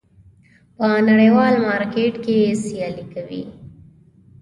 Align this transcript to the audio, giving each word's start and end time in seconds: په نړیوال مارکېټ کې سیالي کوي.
په 0.77 0.87
نړیوال 1.09 1.53
مارکېټ 1.67 2.13
کې 2.25 2.37
سیالي 2.63 3.05
کوي. 3.13 3.43